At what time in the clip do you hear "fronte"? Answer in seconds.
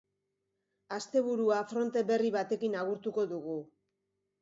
1.73-2.05